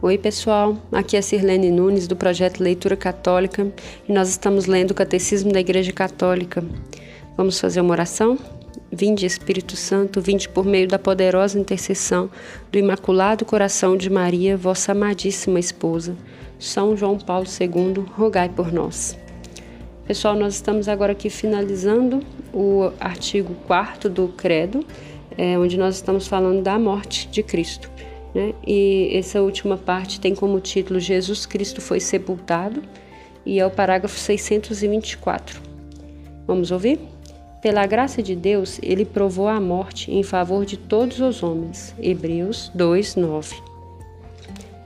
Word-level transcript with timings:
Oi, 0.00 0.16
pessoal. 0.16 0.78
Aqui 0.92 1.16
é 1.16 1.20
Sirlene 1.20 1.72
Nunes 1.72 2.06
do 2.06 2.14
projeto 2.14 2.60
Leitura 2.60 2.96
Católica 2.96 3.66
e 4.08 4.12
nós 4.12 4.28
estamos 4.28 4.66
lendo 4.66 4.92
o 4.92 4.94
Catecismo 4.94 5.52
da 5.52 5.58
Igreja 5.58 5.92
Católica. 5.92 6.64
Vamos 7.36 7.58
fazer 7.58 7.80
uma 7.80 7.90
oração? 7.90 8.38
Vinde, 8.92 9.26
Espírito 9.26 9.74
Santo, 9.74 10.20
vinde 10.20 10.48
por 10.48 10.64
meio 10.64 10.86
da 10.86 11.00
poderosa 11.00 11.58
intercessão 11.58 12.30
do 12.70 12.78
Imaculado 12.78 13.44
Coração 13.44 13.96
de 13.96 14.08
Maria, 14.08 14.56
vossa 14.56 14.92
amadíssima 14.92 15.58
esposa. 15.58 16.16
São 16.60 16.96
João 16.96 17.18
Paulo 17.18 17.46
II, 17.60 18.04
rogai 18.12 18.48
por 18.48 18.72
nós. 18.72 19.18
Pessoal, 20.06 20.36
nós 20.36 20.54
estamos 20.54 20.86
agora 20.86 21.10
aqui 21.10 21.28
finalizando 21.28 22.20
o 22.54 22.92
artigo 23.00 23.52
4 23.66 24.08
do 24.08 24.28
Credo, 24.28 24.86
é, 25.36 25.58
onde 25.58 25.76
nós 25.76 25.96
estamos 25.96 26.28
falando 26.28 26.62
da 26.62 26.78
morte 26.78 27.26
de 27.26 27.42
Cristo. 27.42 27.90
Né? 28.34 28.54
E 28.66 29.10
essa 29.14 29.42
última 29.42 29.76
parte 29.76 30.20
tem 30.20 30.34
como 30.34 30.60
título 30.60 31.00
Jesus 31.00 31.46
Cristo 31.46 31.80
foi 31.80 32.00
sepultado 32.00 32.82
e 33.44 33.58
é 33.58 33.66
o 33.66 33.70
parágrafo 33.70 34.18
624. 34.18 35.60
Vamos 36.46 36.70
ouvir? 36.70 36.98
Pela 37.60 37.86
graça 37.86 38.22
de 38.22 38.36
Deus, 38.36 38.78
ele 38.82 39.04
provou 39.04 39.48
a 39.48 39.60
morte 39.60 40.12
em 40.12 40.22
favor 40.22 40.64
de 40.64 40.76
todos 40.76 41.20
os 41.20 41.42
homens. 41.42 41.94
Hebreus 42.00 42.70
2:9. 42.74 43.56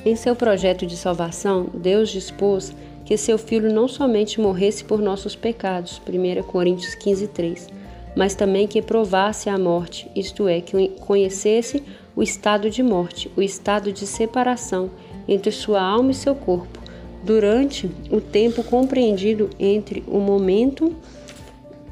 Em 0.04 0.16
seu 0.16 0.34
projeto 0.34 0.86
de 0.86 0.96
salvação, 0.96 1.68
Deus 1.74 2.10
dispôs 2.10 2.74
que 3.04 3.16
seu 3.16 3.36
filho 3.36 3.72
não 3.72 3.86
somente 3.86 4.40
morresse 4.40 4.84
por 4.84 5.00
nossos 5.00 5.36
pecados, 5.36 6.00
1 6.06 6.42
Coríntios 6.42 6.94
15:3, 6.94 7.68
mas 8.16 8.34
também 8.34 8.66
que 8.66 8.80
provasse 8.80 9.50
a 9.50 9.58
morte, 9.58 10.10
isto 10.16 10.48
é, 10.48 10.60
que 10.60 10.88
conhecesse 11.00 11.82
o 12.14 12.22
estado 12.22 12.70
de 12.70 12.82
morte, 12.82 13.30
o 13.36 13.42
estado 13.42 13.92
de 13.92 14.06
separação 14.06 14.90
entre 15.26 15.50
sua 15.50 15.80
alma 15.80 16.10
e 16.10 16.14
seu 16.14 16.34
corpo, 16.34 16.78
durante 17.22 17.90
o 18.10 18.20
tempo 18.20 18.62
compreendido 18.64 19.48
entre 19.58 20.02
o 20.06 20.18
momento 20.18 20.94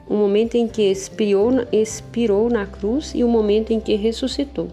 o 0.09 0.15
momento 0.15 0.57
em 0.57 0.67
que 0.67 0.83
expirou, 0.83 1.53
expirou 1.71 2.51
na 2.51 2.67
cruz 2.67 3.13
e 3.15 3.23
o 3.23 3.29
momento 3.29 3.73
em 3.73 3.79
que 3.79 3.95
ressuscitou. 3.95 4.67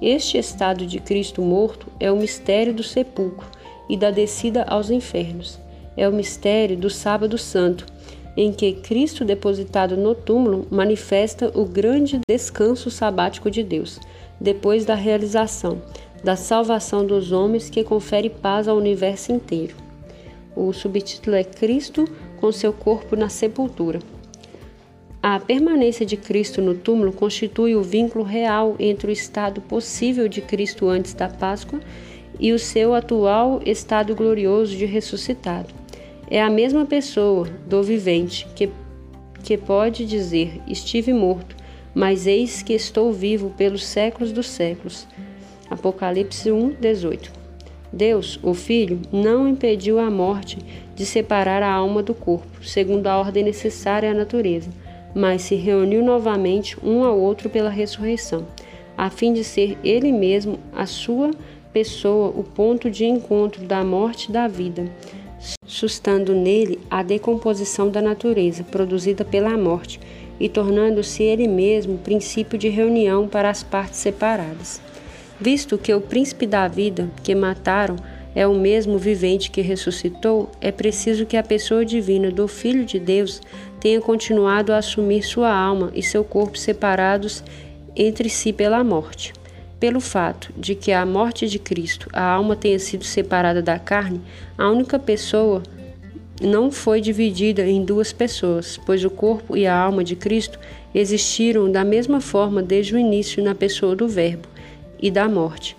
Este 0.00 0.36
estado 0.36 0.84
de 0.86 0.98
Cristo 0.98 1.40
morto 1.40 1.86
é 1.98 2.12
o 2.12 2.16
mistério 2.16 2.74
do 2.74 2.82
sepulcro 2.82 3.48
e 3.88 3.96
da 3.96 4.10
descida 4.10 4.62
aos 4.64 4.90
infernos. 4.90 5.58
É 5.96 6.06
o 6.06 6.12
mistério 6.12 6.76
do 6.76 6.90
Sábado 6.90 7.38
Santo, 7.38 7.86
em 8.36 8.52
que 8.52 8.74
Cristo, 8.74 9.24
depositado 9.24 9.96
no 9.96 10.14
túmulo, 10.14 10.66
manifesta 10.70 11.50
o 11.54 11.64
grande 11.64 12.20
descanso 12.28 12.90
sabático 12.90 13.50
de 13.50 13.62
Deus 13.62 13.98
depois 14.40 14.84
da 14.84 14.94
realização 14.94 15.80
da 16.24 16.36
salvação 16.36 17.06
dos 17.06 17.30
homens 17.30 17.68
que 17.68 17.84
confere 17.84 18.30
paz 18.30 18.66
ao 18.66 18.78
universo 18.78 19.30
inteiro. 19.30 19.76
O 20.56 20.72
subtítulo 20.72 21.36
é 21.36 21.44
Cristo 21.44 22.08
com 22.40 22.50
seu 22.50 22.72
corpo 22.72 23.14
na 23.14 23.28
sepultura. 23.28 24.00
A 25.22 25.38
permanência 25.38 26.04
de 26.06 26.16
Cristo 26.16 26.62
no 26.62 26.74
túmulo 26.74 27.12
constitui 27.12 27.76
o 27.76 27.82
vínculo 27.82 28.24
real 28.24 28.74
entre 28.78 29.08
o 29.08 29.10
estado 29.12 29.60
possível 29.60 30.26
de 30.26 30.40
Cristo 30.40 30.88
antes 30.88 31.12
da 31.12 31.28
Páscoa 31.28 31.80
e 32.40 32.52
o 32.52 32.58
seu 32.58 32.94
atual 32.94 33.60
estado 33.64 34.14
glorioso 34.14 34.74
de 34.76 34.86
ressuscitado. 34.86 35.68
É 36.30 36.42
a 36.42 36.50
mesma 36.50 36.86
pessoa 36.86 37.46
do 37.66 37.82
vivente 37.82 38.46
que, 38.54 38.70
que 39.42 39.58
pode 39.58 40.06
dizer: 40.06 40.60
Estive 40.66 41.12
morto, 41.12 41.56
mas 41.94 42.26
eis 42.26 42.62
que 42.62 42.72
estou 42.72 43.12
vivo 43.12 43.50
pelos 43.56 43.84
séculos 43.84 44.32
dos 44.32 44.48
séculos. 44.48 45.06
Apocalipse 45.70 46.50
1, 46.50 46.70
18. 46.80 47.44
Deus, 47.92 48.40
o 48.42 48.54
Filho, 48.54 49.00
não 49.12 49.48
impediu 49.48 50.00
a 50.00 50.10
morte 50.10 50.58
de 50.96 51.06
separar 51.06 51.62
a 51.62 51.72
alma 51.72 52.02
do 52.02 52.12
corpo, 52.12 52.64
segundo 52.64 53.06
a 53.06 53.16
ordem 53.16 53.44
necessária 53.44 54.10
à 54.10 54.14
natureza, 54.14 54.68
mas 55.14 55.42
se 55.42 55.54
reuniu 55.54 56.04
novamente 56.04 56.76
um 56.82 57.04
ao 57.04 57.18
outro 57.18 57.48
pela 57.48 57.70
ressurreição, 57.70 58.46
a 58.96 59.10
fim 59.10 59.32
de 59.32 59.44
ser 59.44 59.78
Ele 59.84 60.10
mesmo, 60.10 60.58
a 60.74 60.86
sua 60.86 61.30
pessoa, 61.72 62.28
o 62.28 62.42
ponto 62.42 62.90
de 62.90 63.04
encontro 63.04 63.64
da 63.64 63.84
morte 63.84 64.28
e 64.28 64.32
da 64.32 64.48
vida, 64.48 64.90
sustando 65.66 66.34
nele 66.34 66.80
a 66.90 67.02
decomposição 67.02 67.90
da 67.90 68.00
natureza 68.00 68.64
produzida 68.64 69.24
pela 69.24 69.56
morte 69.56 70.00
e 70.38 70.48
tornando-se 70.48 71.22
ele 71.22 71.46
mesmo 71.46 71.98
princípio 71.98 72.58
de 72.58 72.68
reunião 72.68 73.28
para 73.28 73.50
as 73.50 73.62
partes 73.62 74.00
separadas. 74.00 74.80
Visto 75.40 75.76
que 75.76 75.92
o 75.92 76.00
príncipe 76.00 76.46
da 76.46 76.68
vida 76.68 77.10
que 77.22 77.34
mataram 77.34 77.96
é 78.34 78.46
o 78.46 78.54
mesmo 78.54 78.98
vivente 78.98 79.50
que 79.50 79.60
ressuscitou, 79.60 80.50
é 80.60 80.72
preciso 80.72 81.24
que 81.24 81.36
a 81.36 81.42
pessoa 81.42 81.84
divina 81.84 82.30
do 82.30 82.48
Filho 82.48 82.84
de 82.84 82.98
Deus 82.98 83.40
tenha 83.78 84.00
continuado 84.00 84.72
a 84.72 84.78
assumir 84.78 85.22
sua 85.22 85.54
alma 85.54 85.92
e 85.94 86.02
seu 86.02 86.24
corpo 86.24 86.58
separados 86.58 87.44
entre 87.94 88.28
si 88.28 88.52
pela 88.52 88.82
morte. 88.82 89.32
Pelo 89.78 90.00
fato 90.00 90.52
de 90.56 90.74
que 90.74 90.92
a 90.92 91.04
morte 91.04 91.46
de 91.46 91.58
Cristo 91.58 92.08
a 92.12 92.24
alma 92.24 92.56
tenha 92.56 92.78
sido 92.78 93.04
separada 93.04 93.60
da 93.62 93.78
carne, 93.78 94.20
a 94.56 94.68
única 94.70 94.98
pessoa 94.98 95.62
não 96.40 96.70
foi 96.70 97.00
dividida 97.00 97.66
em 97.66 97.84
duas 97.84 98.12
pessoas, 98.12 98.78
pois 98.84 99.04
o 99.04 99.10
corpo 99.10 99.56
e 99.56 99.66
a 99.66 99.76
alma 99.76 100.02
de 100.02 100.16
Cristo 100.16 100.58
existiram 100.94 101.70
da 101.70 101.84
mesma 101.84 102.20
forma 102.20 102.62
desde 102.62 102.94
o 102.94 102.98
início 102.98 103.42
na 103.42 103.54
pessoa 103.54 103.94
do 103.94 104.08
Verbo 104.08 104.48
e 105.00 105.10
da 105.10 105.28
morte. 105.28 105.76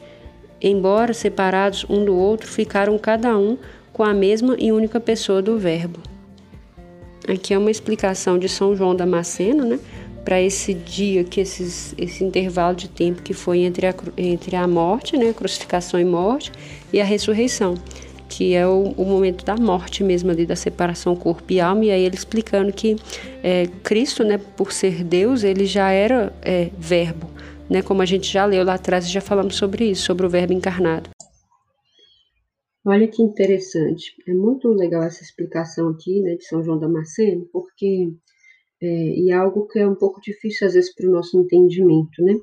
Embora 0.62 1.14
separados 1.14 1.86
um 1.90 2.06
do 2.06 2.16
outro, 2.16 2.48
ficaram 2.48 2.98
cada 2.98 3.38
um 3.38 3.58
com 3.92 4.04
a 4.04 4.14
mesma 4.14 4.56
e 4.58 4.72
única 4.72 5.00
pessoa 5.00 5.42
do 5.42 5.58
Verbo. 5.58 6.00
Aqui 7.28 7.54
é 7.54 7.58
uma 7.58 7.72
explicação 7.72 8.38
de 8.38 8.48
São 8.48 8.76
João 8.76 8.96
Damasceno, 8.96 9.66
né? 9.66 9.80
Para 10.24 10.42
esse 10.42 10.74
dia, 10.74 11.24
que 11.24 11.40
esses, 11.40 11.94
esse 11.98 12.24
intervalo 12.24 12.76
de 12.76 12.90
tempo 12.90 13.22
que 13.22 13.34
foi 13.34 13.60
entre 13.60 13.88
a, 13.88 13.94
entre 14.18 14.56
a 14.56 14.68
morte, 14.68 15.18
né, 15.18 15.34
crucificação 15.34 16.00
e 16.00 16.06
morte, 16.06 16.52
e 16.92 17.00
a 17.00 17.04
ressurreição 17.04 17.76
que 18.28 18.53
é 18.53 18.68
o, 18.68 18.94
o, 18.97 19.06
momento 19.06 19.46
da 19.46 19.56
morte 19.56 20.03
mesmo 20.03 20.31
ali, 20.31 20.46
da 20.46 20.56
separação 20.56 21.16
corpo 21.16 21.52
e 21.52 21.59
alma, 21.59 21.86
e 21.86 21.91
aí 21.91 22.03
ele 22.03 22.16
explicando 22.16 22.72
que 22.74 22.96
é, 23.44 23.68
Cristo, 23.84 24.24
né, 24.24 24.38
por 24.38 24.72
ser 24.72 25.03
Deus, 25.03 25.44
ele 25.44 25.66
já 25.66 25.91
era 25.91 26.34
é, 26.41 26.69
verbo, 26.78 27.30
né, 27.69 27.81
como 27.81 28.02
a 28.02 28.06
gente 28.06 28.31
já 28.31 28.46
leu 28.46 28.63
lá 28.63 28.75
atrás 28.75 29.06
e 29.06 29.12
já 29.12 29.22
falamos 29.22 29.56
sobre 29.56 29.86
isso, 29.86 30.03
sobre 30.03 30.25
o 30.25 30.30
verbo 30.30 30.53
encarnado. 30.53 31.09
Olha 32.86 33.08
que 33.08 33.22
interessante, 33.22 34.13
é 34.28 34.34
muito 34.34 34.68
legal 34.69 35.03
essa 35.03 35.24
explicação 35.24 35.90
aqui, 35.90 36.22
né, 36.22 36.36
de 36.36 36.46
São 36.46 36.63
João 36.63 36.80
Damasceno, 36.80 37.47
porque 37.52 38.12
é, 38.81 38.88
e 38.88 39.31
é 39.31 39.34
algo 39.34 39.68
que 39.68 39.80
é 39.80 39.88
um 39.88 39.96
pouco 39.96 40.22
difícil 40.22 40.68
às 40.68 40.74
vezes 40.74 40.94
para 40.94 41.07
o 41.07 41.12
nosso 41.12 41.40
entendimento, 41.40 42.22
né? 42.22 42.36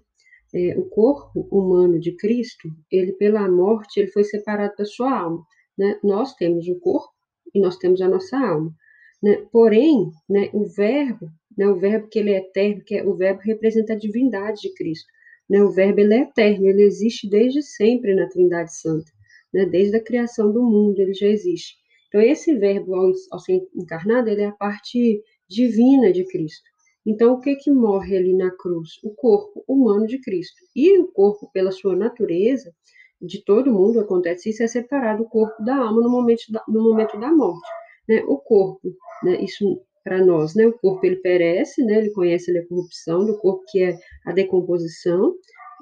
É, 0.55 0.79
o 0.79 0.85
corpo 0.87 1.49
humano 1.51 1.99
de 1.99 2.13
Cristo, 2.17 2.69
ele 2.91 3.13
pela 3.13 3.49
morte, 3.49 4.01
ele 4.01 4.11
foi 4.11 4.25
separado 4.25 4.75
da 4.77 4.85
sua 4.85 5.19
alma 5.19 5.43
né, 5.79 5.99
nós 6.03 6.35
temos 6.35 6.67
o 6.69 6.79
corpo 6.79 7.13
e 7.55 7.61
nós 7.61 7.77
temos 7.77 8.01
a 8.01 8.09
nossa 8.09 8.37
alma. 8.37 8.75
Né? 9.23 9.45
Porém, 9.53 10.11
né, 10.29 10.51
o 10.53 10.65
verbo, 10.65 11.29
né, 11.57 11.69
o 11.69 11.79
verbo 11.79 12.09
que 12.09 12.19
ele 12.19 12.33
é 12.33 12.39
eterno, 12.39 12.83
que 12.85 12.97
é, 12.97 13.05
o 13.05 13.15
verbo 13.15 13.41
representa 13.43 13.93
a 13.93 13.99
divindade 13.99 14.61
de 14.63 14.75
Cristo. 14.75 15.07
Né? 15.49 15.63
O 15.63 15.71
verbo 15.71 16.01
ele 16.01 16.15
é 16.15 16.21
eterno, 16.23 16.67
ele 16.67 16.83
existe 16.83 17.29
desde 17.29 17.63
sempre 17.63 18.15
na 18.15 18.29
Trindade 18.29 18.75
Santa, 18.75 19.11
né? 19.53 19.67
desde 19.67 19.97
a 19.97 20.03
criação 20.03 20.53
do 20.53 20.63
mundo 20.63 20.99
ele 21.01 21.15
já 21.15 21.27
existe. 21.27 21.77
Então 22.09 22.21
esse 22.21 22.55
verbo 22.55 22.95
ao, 22.95 23.13
ao 23.31 23.39
ser 23.39 23.63
encarnado, 23.75 24.29
ele 24.29 24.43
é 24.43 24.47
a 24.47 24.53
parte 24.53 25.23
divina 25.49 26.13
de 26.13 26.25
Cristo. 26.25 26.73
Então, 27.05 27.35
o 27.35 27.41
que 27.41 27.57
que 27.57 27.71
morre 27.71 28.17
ali 28.17 28.33
na 28.33 28.51
cruz? 28.51 29.01
O 29.03 29.11
corpo 29.11 29.65
humano 29.67 30.07
de 30.07 30.21
Cristo. 30.21 30.57
E 30.75 30.99
o 30.99 31.09
corpo, 31.09 31.51
pela 31.53 31.73
sua 31.73 31.97
natureza, 31.97 32.73
de 33.23 33.45
todo 33.45 33.73
mundo 33.73 34.01
acontece 34.01 34.51
isso, 34.51 34.63
é 34.63 34.67
separar 34.67 35.21
o 35.21 35.29
corpo 35.29 35.63
da 35.63 35.77
alma 35.77 36.03
no 36.03 36.11
momento 36.11 36.51
da, 36.51 36.63
no 36.67 36.83
momento 36.83 37.19
da 37.19 37.31
morte. 37.31 37.69
Né? 38.09 38.23
O 38.27 38.37
corpo, 38.37 38.93
né, 39.23 39.41
isso 39.41 39.81
para 40.05 40.25
nós, 40.25 40.55
né, 40.57 40.67
o 40.67 40.73
corpo 40.73 41.07
ele 41.07 41.17
perece, 41.17 41.85
né, 41.85 41.99
ele 41.99 42.11
conhece 42.11 42.57
a 42.57 42.67
corrupção 42.67 43.25
do 43.25 43.39
corpo, 43.39 43.63
que 43.71 43.83
é 43.85 43.97
a 44.27 44.33
decomposição, 44.33 45.35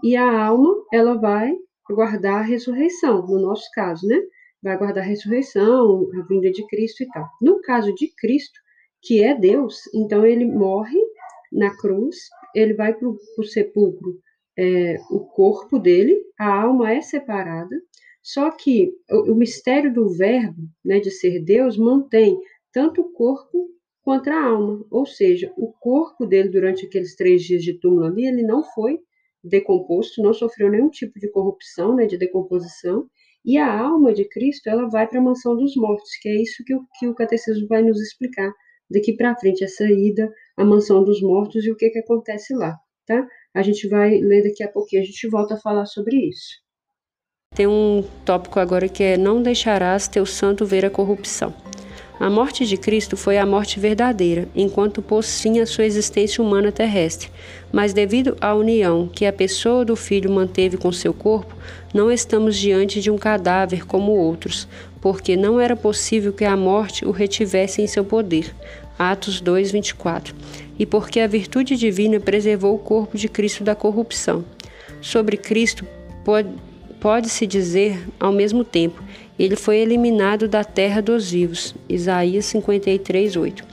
e 0.02 0.14
a 0.14 0.46
alma, 0.46 0.74
ela 0.92 1.14
vai 1.14 1.54
guardar 1.90 2.40
a 2.40 2.42
ressurreição, 2.42 3.26
no 3.26 3.40
nosso 3.40 3.68
caso, 3.74 4.06
né? 4.06 4.18
Vai 4.62 4.76
guardar 4.78 5.04
a 5.04 5.06
ressurreição, 5.06 6.08
a 6.14 6.26
vinda 6.26 6.50
de 6.50 6.66
Cristo 6.66 7.02
e 7.02 7.08
tal. 7.08 7.26
No 7.40 7.60
caso 7.60 7.94
de 7.94 8.10
Cristo, 8.16 8.58
que 9.02 9.22
é 9.22 9.34
Deus, 9.34 9.82
então 9.94 10.24
ele 10.24 10.44
morre 10.44 10.98
na 11.52 11.74
cruz, 11.76 12.16
ele 12.54 12.74
vai 12.74 12.94
para 12.94 13.08
o 13.08 13.44
sepulcro 13.44 14.18
é, 14.62 14.98
o 15.10 15.20
corpo 15.20 15.78
dele, 15.78 16.14
a 16.38 16.62
alma 16.62 16.92
é 16.92 17.00
separada, 17.00 17.74
só 18.22 18.50
que 18.50 18.92
o, 19.10 19.32
o 19.32 19.34
mistério 19.34 19.92
do 19.92 20.08
verbo, 20.10 20.62
né, 20.84 21.00
de 21.00 21.10
ser 21.10 21.42
Deus, 21.42 21.78
mantém 21.78 22.38
tanto 22.72 23.00
o 23.00 23.12
corpo 23.12 23.68
quanto 24.02 24.28
a 24.28 24.42
alma, 24.42 24.84
ou 24.90 25.06
seja, 25.06 25.52
o 25.56 25.72
corpo 25.72 26.26
dele 26.26 26.50
durante 26.50 26.86
aqueles 26.86 27.14
três 27.16 27.42
dias 27.42 27.62
de 27.62 27.78
túmulo 27.80 28.04
ali, 28.06 28.26
ele 28.26 28.42
não 28.42 28.62
foi 28.74 28.98
decomposto, 29.42 30.22
não 30.22 30.34
sofreu 30.34 30.70
nenhum 30.70 30.90
tipo 30.90 31.18
de 31.18 31.30
corrupção, 31.30 31.94
né, 31.96 32.06
de 32.06 32.18
decomposição, 32.18 33.08
E 33.44 33.56
a 33.56 33.80
alma 33.80 34.12
de 34.12 34.26
Cristo, 34.28 34.68
ela 34.68 34.86
vai 34.90 35.06
para 35.08 35.18
a 35.18 35.22
mansão 35.22 35.56
dos 35.56 35.74
mortos, 35.74 36.10
que 36.20 36.28
é 36.28 36.42
isso 36.42 36.62
que 36.66 36.74
o, 36.74 36.82
que 36.98 37.08
o 37.08 37.14
catecismo 37.14 37.66
vai 37.68 37.82
nos 37.82 37.98
explicar 38.00 38.52
daqui 38.90 39.14
para 39.16 39.36
frente, 39.36 39.64
essa 39.64 39.84
ida 39.90 40.30
à 40.56 40.64
mansão 40.64 41.02
dos 41.04 41.22
mortos 41.22 41.64
e 41.64 41.70
o 41.70 41.76
que, 41.76 41.88
que 41.90 42.00
acontece 42.00 42.54
lá, 42.54 42.76
tá? 43.06 43.26
A 43.54 43.62
gente 43.62 43.88
vai 43.88 44.10
ler 44.18 44.44
daqui 44.44 44.62
a 44.62 44.68
pouquinho, 44.68 45.02
a 45.02 45.04
gente 45.04 45.28
volta 45.28 45.54
a 45.54 45.60
falar 45.60 45.86
sobre 45.86 46.16
isso. 46.16 46.54
Tem 47.52 47.66
um 47.66 48.04
tópico 48.24 48.60
agora 48.60 48.88
que 48.88 49.02
é: 49.02 49.16
Não 49.16 49.42
deixarás 49.42 50.06
teu 50.06 50.24
santo 50.24 50.64
ver 50.64 50.86
a 50.86 50.90
corrupção. 50.90 51.52
A 52.20 52.28
morte 52.28 52.66
de 52.66 52.76
Cristo 52.76 53.16
foi 53.16 53.38
a 53.38 53.46
morte 53.46 53.80
verdadeira, 53.80 54.46
enquanto 54.54 55.00
pôs 55.00 55.40
fim 55.40 55.58
à 55.58 55.64
sua 55.64 55.86
existência 55.86 56.44
humana 56.44 56.70
terrestre. 56.70 57.30
Mas, 57.72 57.94
devido 57.94 58.36
à 58.42 58.54
união 58.54 59.08
que 59.08 59.24
a 59.24 59.32
pessoa 59.32 59.86
do 59.86 59.96
Filho 59.96 60.30
manteve 60.30 60.76
com 60.76 60.92
seu 60.92 61.14
corpo, 61.14 61.56
não 61.94 62.12
estamos 62.12 62.58
diante 62.58 63.00
de 63.00 63.10
um 63.10 63.16
cadáver 63.16 63.86
como 63.86 64.12
outros, 64.12 64.68
porque 65.00 65.34
não 65.34 65.58
era 65.58 65.74
possível 65.74 66.30
que 66.30 66.44
a 66.44 66.54
morte 66.56 67.06
o 67.06 67.10
retivesse 67.10 67.80
em 67.80 67.86
seu 67.86 68.04
poder. 68.04 68.54
Atos 69.00 69.40
2, 69.40 69.72
24. 69.72 70.34
E 70.78 70.84
porque 70.84 71.20
a 71.20 71.26
virtude 71.26 71.74
divina 71.74 72.20
preservou 72.20 72.74
o 72.74 72.78
corpo 72.78 73.16
de 73.16 73.28
Cristo 73.28 73.64
da 73.64 73.74
corrupção. 73.74 74.44
Sobre 75.00 75.38
Cristo 75.38 75.86
pode-se 77.00 77.46
dizer 77.46 78.06
ao 78.20 78.30
mesmo 78.30 78.62
tempo 78.62 79.02
ele 79.38 79.56
foi 79.56 79.78
eliminado 79.78 80.46
da 80.46 80.62
terra 80.62 81.00
dos 81.00 81.30
vivos. 81.30 81.74
Isaías 81.88 82.44
53, 82.44 83.36
8. 83.36 83.64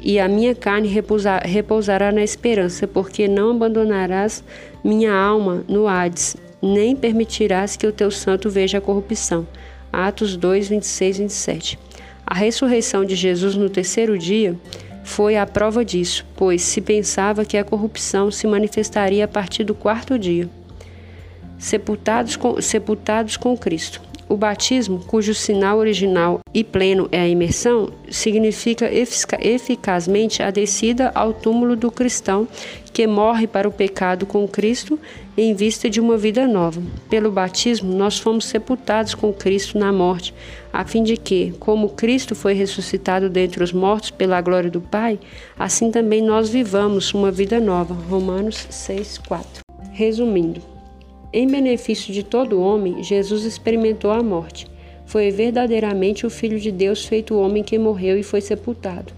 E 0.00 0.18
a 0.18 0.26
minha 0.26 0.56
carne 0.56 0.88
repousar, 0.88 1.46
repousará 1.46 2.10
na 2.10 2.24
esperança, 2.24 2.84
porque 2.84 3.28
não 3.28 3.52
abandonarás 3.52 4.42
minha 4.82 5.12
alma 5.12 5.64
no 5.68 5.86
Hades, 5.86 6.36
nem 6.60 6.96
permitirás 6.96 7.76
que 7.76 7.86
o 7.86 7.92
teu 7.92 8.10
santo 8.10 8.50
veja 8.50 8.78
a 8.78 8.80
corrupção. 8.80 9.46
Atos 9.92 10.36
2, 10.36 10.68
26 10.68 11.18
27. 11.18 11.78
A 12.30 12.34
ressurreição 12.34 13.06
de 13.06 13.14
Jesus 13.14 13.54
no 13.54 13.70
terceiro 13.70 14.18
dia 14.18 14.54
foi 15.02 15.38
a 15.38 15.46
prova 15.46 15.82
disso, 15.82 16.26
pois 16.36 16.60
se 16.60 16.78
pensava 16.82 17.42
que 17.42 17.56
a 17.56 17.64
corrupção 17.64 18.30
se 18.30 18.46
manifestaria 18.46 19.24
a 19.24 19.28
partir 19.28 19.64
do 19.64 19.74
quarto 19.74 20.18
dia. 20.18 20.46
Sepultados 21.58 22.36
com, 22.36 22.60
sepultados 22.60 23.38
com 23.38 23.56
Cristo. 23.56 24.02
O 24.28 24.36
batismo, 24.36 25.00
cujo 25.06 25.32
sinal 25.32 25.78
original 25.78 26.40
e 26.52 26.62
pleno 26.62 27.08
é 27.10 27.20
a 27.20 27.28
imersão, 27.28 27.90
significa 28.10 28.90
eficazmente 28.92 30.42
a 30.42 30.50
descida 30.50 31.10
ao 31.14 31.32
túmulo 31.32 31.74
do 31.74 31.90
cristão 31.90 32.46
que 32.92 33.06
morre 33.06 33.46
para 33.46 33.66
o 33.66 33.72
pecado 33.72 34.26
com 34.26 34.46
Cristo 34.46 34.98
em 35.34 35.54
vista 35.54 35.88
de 35.88 35.98
uma 35.98 36.18
vida 36.18 36.46
nova. 36.46 36.82
Pelo 37.08 37.30
batismo, 37.30 37.94
nós 37.94 38.18
fomos 38.18 38.44
sepultados 38.44 39.14
com 39.14 39.32
Cristo 39.32 39.78
na 39.78 39.90
morte, 39.90 40.34
a 40.70 40.84
fim 40.84 41.02
de 41.02 41.16
que, 41.16 41.54
como 41.58 41.88
Cristo 41.90 42.34
foi 42.34 42.52
ressuscitado 42.52 43.30
dentre 43.30 43.64
os 43.64 43.72
mortos 43.72 44.10
pela 44.10 44.40
glória 44.42 44.70
do 44.70 44.80
Pai, 44.80 45.18
assim 45.58 45.90
também 45.90 46.20
nós 46.20 46.50
vivamos 46.50 47.14
uma 47.14 47.30
vida 47.30 47.58
nova. 47.58 47.94
Romanos 47.94 48.66
6, 48.68 49.18
4. 49.26 49.62
Resumindo, 49.92 50.60
em 51.32 51.46
benefício 51.46 52.12
de 52.12 52.22
todo 52.22 52.60
homem, 52.60 53.02
Jesus 53.02 53.44
experimentou 53.44 54.10
a 54.10 54.22
morte. 54.22 54.66
Foi 55.04 55.30
verdadeiramente 55.30 56.26
o 56.26 56.30
Filho 56.30 56.58
de 56.58 56.72
Deus 56.72 57.04
feito 57.04 57.38
homem 57.38 57.62
que 57.62 57.78
morreu 57.78 58.18
e 58.18 58.22
foi 58.22 58.40
sepultado. 58.40 59.12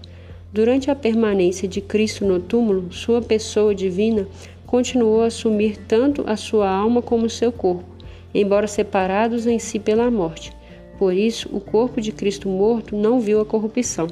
Durante 0.51 0.91
a 0.91 0.95
permanência 0.95 1.67
de 1.67 1.79
Cristo 1.79 2.25
no 2.25 2.39
túmulo, 2.39 2.91
sua 2.91 3.21
pessoa 3.21 3.73
divina 3.73 4.27
continuou 4.65 5.21
a 5.21 5.27
assumir 5.27 5.77
tanto 5.87 6.23
a 6.27 6.35
sua 6.35 6.69
alma 6.69 7.01
como 7.01 7.25
o 7.25 7.29
seu 7.29 7.51
corpo, 7.51 7.85
embora 8.33 8.67
separados 8.67 9.47
em 9.47 9.59
si 9.59 9.79
pela 9.79 10.11
morte. 10.11 10.51
Por 10.97 11.13
isso, 11.13 11.49
o 11.51 11.59
corpo 11.59 12.01
de 12.01 12.11
Cristo 12.11 12.49
morto 12.49 12.95
não 12.95 13.19
viu 13.19 13.39
a 13.39 13.45
corrupção. 13.45 14.07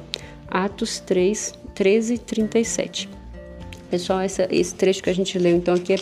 Atos 0.48 1.00
3, 1.00 1.54
13 1.74 2.14
e 2.14 2.18
37. 2.18 3.08
Pessoal, 3.90 4.20
essa, 4.20 4.48
esse 4.50 4.74
trecho 4.74 5.02
que 5.02 5.10
a 5.10 5.14
gente 5.14 5.38
leu 5.38 5.56
então 5.56 5.74
aqui 5.74 5.92
é 5.92 5.98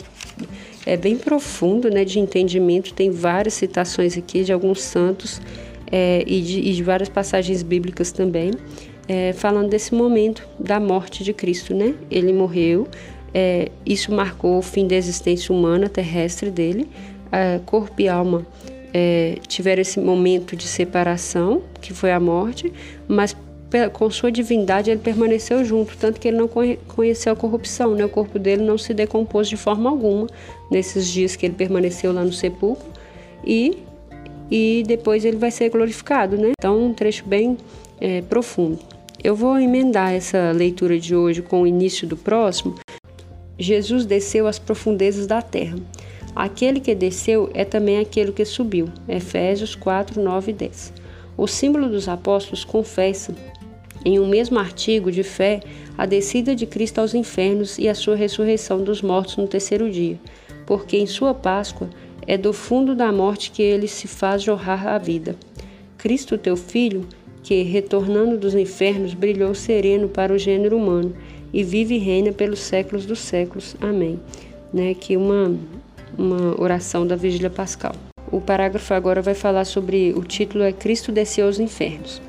é 0.89 0.97
bem 0.97 1.17
profundo, 1.17 1.91
né, 1.91 2.05
de 2.05 2.19
entendimento. 2.19 2.95
Tem 2.95 3.11
várias 3.11 3.55
citações 3.55 4.17
aqui 4.17 4.43
de 4.43 4.53
alguns 4.53 4.83
santos 4.83 5.41
é, 5.91 6.25
e, 6.27 6.41
de, 6.41 6.61
e, 6.61 6.73
de, 6.73 6.83
várias 6.83 7.09
passagens 7.09 7.63
bíblicas 7.63 8.11
também, 8.11 8.53
é, 9.07 9.33
falando 9.33 9.69
desse 9.69 9.95
momento 9.95 10.47
da 10.59 10.79
morte 10.81 11.23
de 11.23 11.33
Cristo, 11.33 11.75
né? 11.75 11.95
Ele 12.11 12.33
morreu, 12.33 12.87
é, 13.33 13.71
isso 13.85 14.13
marcou 14.13 14.59
o 14.59 14.63
fim 14.63 14.87
da 14.87 14.97
existência 14.97 15.55
humana 15.55 15.89
terrestre 15.89 16.51
dele, 16.51 16.89
corpo 17.67 18.01
e 18.01 18.09
alma 18.09 18.47
é, 18.93 19.37
tiveram 19.47 19.83
esse 19.83 20.01
momento 20.01 20.57
de 20.57 20.67
separação, 20.67 21.63
que 21.81 21.93
foi 21.93 22.11
a 22.11 22.21
morte, 22.21 22.73
mas 23.07 23.37
com 23.93 24.11
sua 24.11 24.33
divindade 24.33 24.91
ele 24.91 25.01
permaneceu 25.01 25.65
junto, 25.65 25.97
tanto 25.97 26.19
que 26.19 26.29
ele 26.29 26.39
não 26.39 26.49
conheceu 26.49 27.33
a 27.33 27.37
corrupção, 27.37 27.95
né? 27.95 28.05
o 28.05 28.09
corpo 28.09 28.39
dele 28.39 28.63
não 28.63 28.79
se 28.79 28.95
decompôs 28.95 29.49
de 29.49 29.57
forma 29.57 29.91
alguma 29.91 30.27
nesses 30.71 31.07
dias 31.07 31.37
que 31.37 31.45
ele 31.45 31.55
permaneceu 31.55 32.13
lá 32.13 32.25
no 32.25 32.33
sepulcro 32.33 32.87
e, 33.45 33.79
e 34.51 34.83
depois 34.87 35.25
ele 35.25 35.37
vai 35.37 35.51
ser 35.51 35.69
glorificado. 35.69 36.37
Né? 36.37 36.53
Então, 36.59 36.83
um 36.83 36.95
trecho 36.95 37.27
bem 37.27 37.59
é, 38.01 38.23
profundo. 38.23 38.79
Eu 39.23 39.35
vou 39.35 39.59
emendar 39.59 40.13
essa 40.13 40.53
leitura 40.53 40.99
de 40.99 41.15
hoje 41.15 41.43
com 41.43 41.63
o 41.63 41.67
início 41.67 42.07
do 42.07 42.17
próximo. 42.17 42.77
Jesus 43.59 44.07
desceu 44.07 44.47
às 44.47 44.59
profundezas 44.59 45.27
da 45.27 45.43
terra. 45.43 45.77
Aquele 46.35 46.79
que 46.79 46.95
desceu 46.95 47.51
é 47.53 47.65
também 47.65 47.99
aquele 47.99 48.33
que 48.33 48.45
subiu. 48.45 48.89
Efésios 49.09 49.75
4, 49.75 50.23
9 50.23 50.53
e 50.53 50.55
10. 50.55 50.93
O 51.37 51.47
símbolo 51.47 51.89
dos 51.89 52.09
apóstolos 52.09 52.65
confessa 52.65 53.35
em 54.05 54.19
um 54.19 54.27
mesmo 54.29 54.59
artigo 54.59 55.11
de 55.11 55.23
fé, 55.23 55.61
a 55.97 56.07
descida 56.07 56.55
de 56.55 56.67
Cristo 56.67 57.01
aos 57.01 57.15
infernos 57.15 57.79
e 57.79 57.89
a 57.89 57.95
sua 57.95 58.15
ressurreição 58.15 58.83
dos 58.83 59.03
mortos 59.03 59.37
no 59.37 59.47
terceiro 59.47 59.91
dia, 59.91 60.19
porque 60.67 60.97
em 60.97 61.07
sua 61.07 61.35
Páscoa 61.35 61.89
é 62.27 62.37
do 62.37 62.53
fundo 62.53 62.95
da 62.95 63.11
morte 63.11 63.51
que 63.51 63.63
ele 63.63 63.89
se 63.89 64.07
faz 64.07 64.43
jorrar 64.43 64.87
a 64.87 64.99
vida. 64.99 65.35
Cristo, 65.97 66.39
teu 66.39 66.57
Filho, 66.57 67.07
que, 67.43 67.63
retornando 67.63 68.37
dos 68.37 68.55
infernos, 68.55 69.15
brilhou 69.15 69.55
sereno 69.55 70.09
para 70.09 70.33
o 70.33 70.39
gênero 70.39 70.77
humano 70.77 71.15
e 71.53 71.65
vive 71.65 71.95
e 71.95 71.99
reina 71.99 72.31
pelos 72.31 72.61
séculos 72.61 73.07
dos 73.07 73.21
séculos. 73.21 73.75
Amém. 73.81 74.21
Né, 74.73 74.91
aqui 74.91 75.17
uma, 75.17 75.57
uma 76.17 76.61
oração 76.61 77.07
da 77.07 77.17
Vigília 77.17 77.49
Pascal. 77.49 77.95
O 78.31 78.41
parágrafo 78.41 78.93
agora 78.93 79.23
vai 79.23 79.35
falar 79.35 79.65
sobre 79.65 80.13
o 80.15 80.23
título 80.23 80.63
é 80.63 80.73
Cristo 80.73 81.11
desceu 81.11 81.47
aos 81.47 81.59
infernos. 81.59 82.21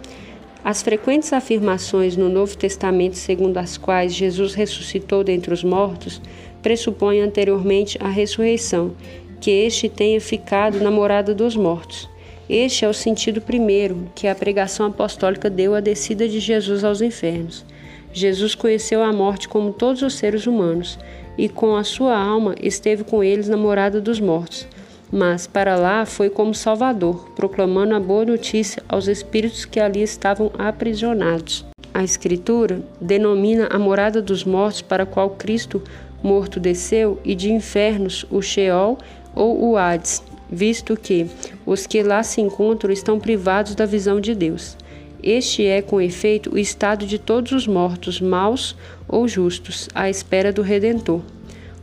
As 0.64 0.82
frequentes 0.82 1.32
afirmações 1.32 2.18
no 2.18 2.28
Novo 2.28 2.58
Testamento 2.58 3.16
segundo 3.16 3.58
as 3.58 3.78
quais 3.78 4.14
Jesus 4.14 4.54
ressuscitou 4.54 5.24
dentre 5.24 5.54
os 5.54 5.64
mortos 5.64 6.22
pressupõem 6.62 7.22
anteriormente 7.22 7.98
a 8.02 8.10
ressurreição, 8.10 8.92
que 9.40 9.50
este 9.50 9.88
tenha 9.88 10.20
ficado 10.20 10.82
na 10.82 10.92
morada 10.92 11.34
dos 11.34 11.56
mortos. 11.56 12.10
Este 12.50 12.84
é 12.84 12.90
o 12.90 12.94
sentido 12.94 13.40
primeiro 13.40 14.12
que 14.14 14.28
a 14.28 14.36
pregação 14.36 14.88
apostólica 14.88 15.50
deu 15.50 15.74
à 15.74 15.80
descida 15.80 16.28
de 16.28 16.42
Jesus 16.42 16.84
aos 16.84 17.00
infernos. 17.00 17.66
Jesus 18.12 18.54
conheceu 18.54 19.02
a 19.02 19.14
morte 19.14 19.48
como 19.48 19.72
todos 19.72 20.02
os 20.02 20.16
seres 20.16 20.46
humanos, 20.46 21.00
e 21.38 21.48
com 21.48 21.78
a 21.78 21.86
sua 21.86 22.18
alma 22.18 22.54
esteve 22.62 23.06
com 23.06 23.24
eles 23.24 23.48
na 23.48 23.56
morada 23.56 24.02
dos 24.02 24.20
mortos 24.20 24.68
mas 25.12 25.48
para 25.48 25.76
lá 25.76 26.06
foi 26.06 26.30
como 26.30 26.54
Salvador, 26.54 27.30
proclamando 27.36 27.96
a 27.96 28.00
boa 28.00 28.26
notícia 28.26 28.84
aos 28.88 29.08
espíritos 29.08 29.66
que 29.66 29.80
ali 29.80 30.02
estavam 30.02 30.52
aprisionados. 30.58 31.66
A 31.94 32.04
Escritura 32.04 32.82
denomina 33.02 33.68
a 33.72 33.80
morada 33.80 34.22
dos 34.22 34.44
mortos 34.44 34.82
para 34.82 35.04
a 35.04 35.08
qual 35.08 35.32
Cristo 35.32 35.82
morto 36.22 36.60
desceu 36.60 37.20
e 37.24 37.34
de 37.34 37.52
infernos 37.52 38.26
o 38.30 38.42
Sheol 38.42 38.98
ou 39.36 39.70
o 39.70 39.78
Hades, 39.78 40.24
visto 40.50 40.96
que 40.96 41.28
os 41.66 41.88
que 41.88 42.04
lá 42.04 42.24
se 42.24 42.42
encontram 42.42 42.92
estão 42.92 43.20
privados 43.20 43.76
da 43.76 43.86
visão 43.86 44.20
de 44.20 44.36
Deus. 44.36 44.78
Este 45.22 45.66
é, 45.66 45.82
com 45.82 46.00
efeito, 46.00 46.54
o 46.54 46.58
estado 46.58 47.06
de 47.06 47.20
todos 47.20 47.52
os 47.52 47.68
mortos, 47.68 48.22
maus 48.22 48.76
ou 49.08 49.28
justos, 49.28 49.90
à 49.94 50.10
espera 50.10 50.54
do 50.54 50.62
Redentor. 50.62 51.22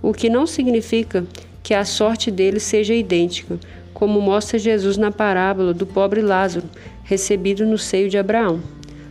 O 0.03 0.13
que 0.13 0.31
não 0.31 0.47
significa 0.47 1.27
que 1.67 1.75
a 1.75 1.85
sorte 1.85 2.31
deles 2.31 2.63
seja 2.63 2.95
idêntica, 2.95 3.59
como 3.93 4.21
mostra 4.21 4.57
Jesus 4.57 4.97
na 4.97 5.11
parábola 5.11 5.75
do 5.75 5.85
pobre 5.85 6.23
Lázaro, 6.23 6.69
recebido 7.03 7.67
no 7.67 7.77
seio 7.77 8.09
de 8.09 8.17
Abraão. 8.17 8.61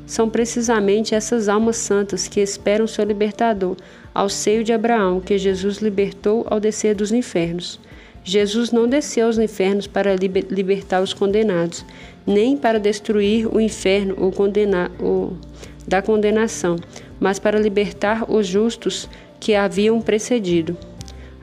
São 0.06 0.30
precisamente 0.30 1.14
essas 1.14 1.50
almas 1.50 1.76
santas 1.76 2.30
que 2.30 2.40
esperam 2.40 2.88
seu 2.88 3.04
libertador 3.04 3.76
ao 4.14 4.30
seio 4.30 4.64
de 4.64 4.72
Abraão 4.72 5.20
que 5.20 5.38
Jesus 5.38 5.80
libertou 5.80 6.48
ao 6.50 6.58
descer 6.58 6.96
dos 6.96 7.12
infernos. 7.12 7.78
Jesus 8.24 8.72
não 8.72 8.88
desceu 8.88 9.28
aos 9.28 9.38
infernos 9.38 9.86
para 9.86 10.16
libertar 10.16 11.04
os 11.04 11.14
condenados, 11.14 11.86
nem 12.26 12.56
para 12.56 12.80
destruir 12.80 13.54
o 13.54 13.60
inferno 13.60 14.16
ou 14.18 14.32
condenar, 14.32 14.90
ou, 14.98 15.34
da 15.86 16.02
condenação, 16.02 16.78
mas 17.20 17.38
para 17.38 17.60
libertar 17.60 18.32
os 18.32 18.48
justos 18.48 19.10
que 19.42 19.56
haviam 19.56 20.00
precedido. 20.00 20.78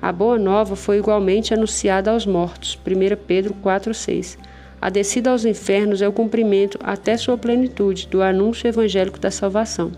A 0.02 0.10
boa 0.10 0.36
nova 0.36 0.74
foi 0.74 0.98
igualmente 0.98 1.54
anunciada 1.54 2.10
aos 2.10 2.26
mortos. 2.26 2.76
1 2.84 3.16
Pedro 3.24 3.54
4,6. 3.62 4.36
A 4.80 4.90
descida 4.90 5.30
aos 5.30 5.44
infernos 5.44 6.02
é 6.02 6.08
o 6.08 6.12
cumprimento 6.12 6.76
até 6.82 7.16
sua 7.16 7.38
plenitude 7.38 8.08
do 8.08 8.20
anúncio 8.20 8.66
evangélico 8.66 9.20
da 9.20 9.30
salvação. 9.30 9.92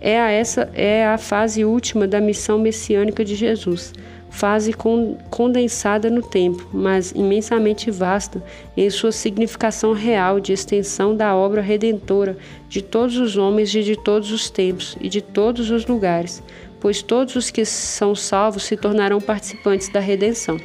É 0.00 0.18
a 0.18 0.30
essa 0.30 0.70
é 0.72 1.04
a 1.04 1.18
fase 1.18 1.62
última 1.62 2.08
da 2.08 2.22
missão 2.22 2.58
messiânica 2.58 3.22
de 3.22 3.34
Jesus, 3.34 3.92
fase 4.30 4.72
con, 4.72 5.18
condensada 5.28 6.08
no 6.08 6.22
tempo, 6.22 6.66
mas 6.72 7.12
imensamente 7.12 7.90
vasta 7.90 8.42
em 8.74 8.88
sua 8.88 9.12
significação 9.12 9.92
real 9.92 10.40
de 10.40 10.54
extensão 10.54 11.14
da 11.14 11.34
obra 11.36 11.60
redentora 11.60 12.38
de 12.66 12.80
todos 12.80 13.18
os 13.18 13.36
homens 13.36 13.74
e 13.74 13.82
de 13.82 13.96
todos 13.96 14.30
os 14.30 14.48
tempos 14.48 14.96
e 15.00 15.08
de 15.10 15.20
todos 15.20 15.70
os 15.70 15.84
lugares, 15.86 16.42
pois 16.80 17.02
todos 17.02 17.36
os 17.36 17.50
que 17.50 17.64
são 17.64 18.14
salvos 18.14 18.64
se 18.64 18.76
tornarão 18.76 19.20
participantes 19.20 19.88
da 19.88 20.00
redenção. 20.00 20.58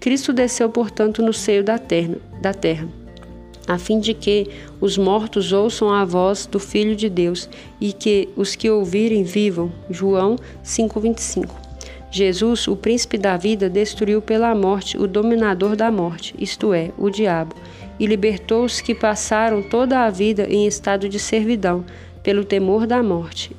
Cristo 0.00 0.32
desceu, 0.32 0.68
portanto, 0.68 1.22
no 1.22 1.32
seio 1.32 1.64
da 1.64 1.78
terra, 1.78 2.16
da 2.40 2.52
terra, 2.52 2.88
a 3.66 3.78
fim 3.78 3.98
de 3.98 4.14
que 4.14 4.48
os 4.80 4.96
mortos 4.96 5.52
ouçam 5.52 5.92
a 5.92 6.04
voz 6.04 6.46
do 6.46 6.60
Filho 6.60 6.94
de 6.94 7.08
Deus 7.08 7.48
e 7.80 7.92
que 7.92 8.28
os 8.36 8.54
que 8.54 8.70
ouvirem 8.70 9.24
vivam. 9.24 9.72
João 9.90 10.36
5:25. 10.62 11.66
Jesus, 12.10 12.68
o 12.68 12.76
príncipe 12.76 13.18
da 13.18 13.36
vida, 13.36 13.68
destruiu 13.68 14.22
pela 14.22 14.54
morte 14.54 14.96
o 14.96 15.06
dominador 15.06 15.74
da 15.74 15.90
morte, 15.90 16.34
isto 16.38 16.72
é, 16.72 16.90
o 16.96 17.10
diabo, 17.10 17.54
e 17.98 18.06
libertou 18.06 18.64
os 18.64 18.80
que 18.80 18.94
passaram 18.94 19.62
toda 19.62 20.00
a 20.00 20.10
vida 20.10 20.46
em 20.48 20.66
estado 20.66 21.08
de 21.08 21.18
servidão, 21.18 21.84
pelo 22.22 22.44
temor 22.44 22.86
da 22.86 23.02
morte. 23.02 23.54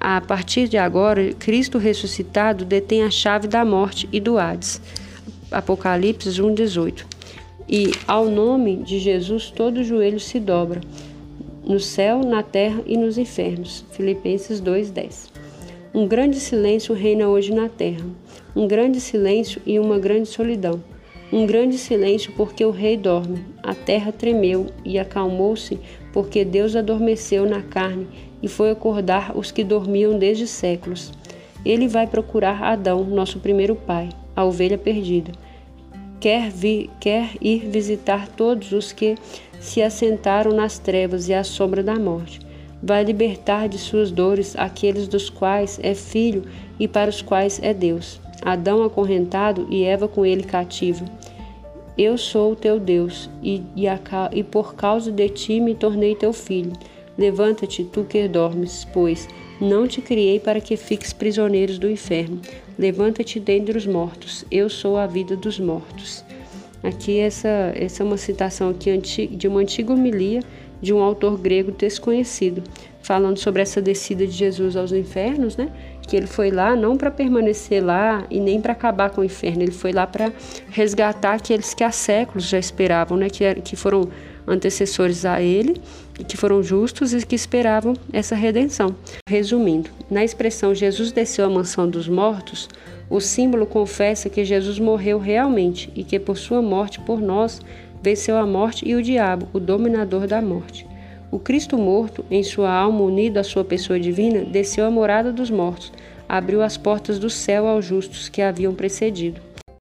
A 0.00 0.20
partir 0.20 0.68
de 0.68 0.78
agora, 0.78 1.32
Cristo 1.34 1.76
ressuscitado 1.76 2.64
detém 2.64 3.02
a 3.02 3.10
chave 3.10 3.48
da 3.48 3.64
morte 3.64 4.08
e 4.12 4.20
do 4.20 4.38
Hades. 4.38 4.80
Apocalipse 5.50 6.40
1:18. 6.40 7.04
E 7.68 7.90
ao 8.06 8.30
nome 8.30 8.76
de 8.76 8.98
Jesus 8.98 9.50
todo 9.50 9.82
joelho 9.82 10.20
se 10.20 10.38
dobra, 10.38 10.80
no 11.64 11.80
céu, 11.80 12.20
na 12.20 12.42
terra 12.42 12.80
e 12.86 12.96
nos 12.96 13.18
infernos. 13.18 13.84
Filipenses 13.90 14.60
2:10. 14.60 15.30
Um 15.92 16.06
grande 16.06 16.38
silêncio 16.38 16.94
reina 16.94 17.28
hoje 17.28 17.52
na 17.52 17.68
terra, 17.68 18.06
um 18.54 18.68
grande 18.68 19.00
silêncio 19.00 19.60
e 19.66 19.78
uma 19.78 19.98
grande 19.98 20.28
solidão. 20.28 20.80
Um 21.32 21.44
grande 21.44 21.76
silêncio 21.76 22.32
porque 22.36 22.64
o 22.64 22.70
rei 22.70 22.96
dorme. 22.96 23.44
A 23.62 23.74
terra 23.74 24.12
tremeu 24.12 24.66
e 24.84 24.98
acalmou-se 24.98 25.78
porque 26.12 26.44
Deus 26.44 26.74
adormeceu 26.74 27.48
na 27.48 27.62
carne 27.62 28.06
e 28.42 28.48
foi 28.48 28.70
acordar 28.70 29.36
os 29.36 29.50
que 29.50 29.64
dormiam 29.64 30.18
desde 30.18 30.46
séculos. 30.46 31.12
Ele 31.64 31.88
vai 31.88 32.06
procurar 32.06 32.62
Adão, 32.62 33.04
nosso 33.04 33.40
primeiro 33.40 33.74
pai 33.74 34.08
a 34.38 34.44
ovelha 34.44 34.78
perdida. 34.78 35.32
Quer, 36.20 36.48
vir, 36.48 36.88
quer 37.00 37.30
ir 37.40 37.68
visitar 37.68 38.28
todos 38.28 38.70
os 38.70 38.92
que 38.92 39.16
se 39.58 39.82
assentaram 39.82 40.52
nas 40.52 40.78
trevas 40.78 41.28
e 41.28 41.34
à 41.34 41.42
sombra 41.42 41.82
da 41.82 41.98
morte. 41.98 42.38
Vai 42.80 43.02
libertar 43.02 43.68
de 43.68 43.78
suas 43.78 44.12
dores 44.12 44.54
aqueles 44.56 45.08
dos 45.08 45.28
quais 45.28 45.80
é 45.82 45.92
filho 45.92 46.44
e 46.78 46.86
para 46.86 47.10
os 47.10 47.20
quais 47.20 47.60
é 47.60 47.74
Deus. 47.74 48.20
Adão 48.40 48.84
acorrentado 48.84 49.66
e 49.68 49.82
Eva 49.82 50.06
com 50.06 50.24
ele 50.24 50.44
cativo. 50.44 51.04
Eu 51.98 52.16
sou 52.16 52.52
o 52.52 52.56
teu 52.56 52.78
Deus, 52.78 53.28
e, 53.42 53.60
e, 53.74 53.88
a, 53.88 53.98
e 54.32 54.44
por 54.44 54.76
causa 54.76 55.10
de 55.10 55.28
ti 55.28 55.60
me 55.60 55.74
tornei 55.74 56.14
teu 56.14 56.32
filho. 56.32 56.72
Levanta-te, 57.18 57.82
tu 57.82 58.04
que 58.04 58.28
dormes, 58.28 58.86
pois 58.92 59.28
não 59.60 59.88
te 59.88 60.00
criei 60.00 60.38
para 60.38 60.60
que 60.60 60.76
fiques 60.76 61.12
prisioneiros 61.12 61.76
do 61.76 61.90
inferno. 61.90 62.40
Levanta-te 62.78 63.40
dentre 63.40 63.76
os 63.76 63.84
mortos. 63.84 64.44
Eu 64.48 64.70
sou 64.70 64.96
a 64.96 65.08
vida 65.08 65.36
dos 65.36 65.58
mortos. 65.58 66.24
Aqui 66.84 67.18
essa, 67.18 67.72
essa 67.74 68.04
é 68.04 68.06
uma 68.06 68.16
citação 68.16 68.70
aqui 68.70 68.96
de 69.26 69.48
uma 69.48 69.58
antiga 69.58 69.92
homilia 69.92 70.40
de 70.80 70.94
um 70.94 71.02
autor 71.02 71.36
grego 71.36 71.72
desconhecido, 71.72 72.62
falando 73.02 73.38
sobre 73.38 73.62
essa 73.62 73.82
descida 73.82 74.24
de 74.24 74.32
Jesus 74.32 74.76
aos 74.76 74.92
infernos, 74.92 75.56
né? 75.56 75.68
Que 76.08 76.16
ele 76.16 76.26
foi 76.26 76.50
lá 76.50 76.74
não 76.74 76.96
para 76.96 77.10
permanecer 77.10 77.84
lá 77.84 78.24
e 78.30 78.40
nem 78.40 78.60
para 78.60 78.72
acabar 78.72 79.10
com 79.10 79.20
o 79.20 79.24
inferno, 79.24 79.62
ele 79.62 79.72
foi 79.72 79.92
lá 79.92 80.06
para 80.06 80.32
resgatar 80.70 81.34
aqueles 81.34 81.74
que 81.74 81.84
há 81.84 81.92
séculos 81.92 82.48
já 82.48 82.58
esperavam, 82.58 83.16
né? 83.16 83.28
Que, 83.28 83.54
que 83.56 83.76
foram 83.76 84.08
antecessores 84.46 85.24
a 85.24 85.40
ele 85.42 85.80
que 86.24 86.36
foram 86.36 86.62
justos 86.62 87.12
e 87.12 87.24
que 87.24 87.34
esperavam 87.34 87.94
essa 88.12 88.34
redenção. 88.34 88.94
Resumindo, 89.28 89.90
na 90.10 90.24
expressão 90.24 90.74
Jesus 90.74 91.12
desceu 91.12 91.46
à 91.46 91.48
mansão 91.48 91.88
dos 91.88 92.08
mortos, 92.08 92.68
o 93.08 93.20
símbolo 93.20 93.66
confessa 93.66 94.28
que 94.28 94.44
Jesus 94.44 94.78
morreu 94.78 95.18
realmente 95.18 95.90
e 95.94 96.04
que 96.04 96.18
por 96.18 96.36
sua 96.36 96.60
morte 96.60 97.00
por 97.00 97.20
nós 97.20 97.60
venceu 98.02 98.36
a 98.36 98.46
morte 98.46 98.88
e 98.88 98.94
o 98.94 99.02
diabo, 99.02 99.48
o 99.52 99.60
dominador 99.60 100.26
da 100.26 100.42
morte. 100.42 100.86
O 101.30 101.38
Cristo 101.38 101.76
morto, 101.76 102.24
em 102.30 102.42
sua 102.42 102.72
alma 102.72 103.02
unido 103.02 103.36
à 103.36 103.44
sua 103.44 103.62
pessoa 103.62 104.00
divina, 104.00 104.44
desceu 104.44 104.86
à 104.86 104.90
morada 104.90 105.30
dos 105.30 105.50
mortos, 105.50 105.92
abriu 106.26 106.62
as 106.62 106.78
portas 106.78 107.18
do 107.18 107.28
céu 107.28 107.66
aos 107.66 107.84
justos 107.84 108.30
que 108.30 108.40
haviam 108.40 108.74
precedido. 108.74 109.38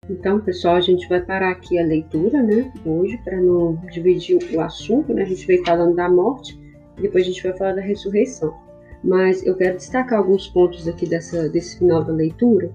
Então, 0.10 0.42
pessoal, 0.42 0.76
a 0.76 0.82
gente 0.82 1.08
vai 1.08 1.22
parar 1.22 1.52
aqui 1.52 1.80
a 1.80 1.86
leitura, 1.86 2.44
né, 2.44 2.70
hoje, 2.86 3.18
para 3.24 3.40
não 3.42 3.76
dividir 3.92 4.38
o 4.54 4.60
assunto, 4.60 5.14
né? 5.14 5.24
A 5.24 5.26
gente 5.26 5.48
veio 5.48 5.64
falando 5.66 5.96
da 5.96 6.10
morte, 6.10 6.58
depois 7.00 7.24
a 7.24 7.28
gente 7.28 7.42
vai 7.44 7.58
falar 7.58 7.76
da 7.76 7.82
ressurreição. 7.82 8.54
Mas 9.02 9.46
eu 9.46 9.56
quero 9.56 9.78
destacar 9.78 10.20
alguns 10.20 10.48
pontos 10.50 10.86
aqui 10.86 11.08
dessa, 11.08 11.48
desse 11.48 11.78
final 11.78 12.04
da 12.04 12.12
leitura. 12.12 12.70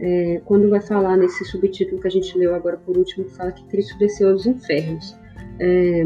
É, 0.00 0.40
quando 0.46 0.70
vai 0.70 0.80
falar 0.80 1.16
nesse 1.16 1.44
subtítulo 1.44 2.00
que 2.00 2.08
a 2.08 2.10
gente 2.10 2.36
leu 2.38 2.54
agora 2.54 2.78
por 2.78 2.96
último, 2.96 3.24
que 3.24 3.34
fala 3.34 3.52
que 3.52 3.64
Cristo 3.64 3.98
desceu 3.98 4.30
aos 4.30 4.46
infernos. 4.46 5.14
É, 5.58 6.04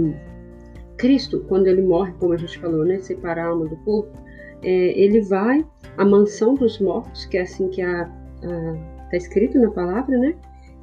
Cristo, 0.98 1.44
quando 1.48 1.66
ele 1.66 1.82
morre, 1.82 2.12
como 2.18 2.32
a 2.32 2.36
gente 2.36 2.58
falou, 2.58 2.84
né, 2.84 2.98
separar 2.98 3.46
a 3.46 3.48
alma 3.48 3.66
do 3.66 3.76
corpo, 3.78 4.10
é, 4.62 5.00
ele 5.00 5.20
vai 5.22 5.64
à 5.96 6.04
mansão 6.04 6.54
dos 6.54 6.78
mortos, 6.80 7.24
que 7.26 7.38
é 7.38 7.42
assim 7.42 7.68
que 7.68 7.80
está 7.80 9.16
escrito 9.16 9.58
na 9.58 9.70
palavra, 9.70 10.18
né? 10.18 10.34